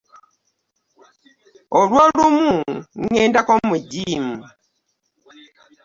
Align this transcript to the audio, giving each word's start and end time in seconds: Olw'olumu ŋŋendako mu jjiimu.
Olw'olumu 1.79 2.51
ŋŋendako 3.03 3.53
mu 3.67 3.75
jjiimu. 3.89 4.37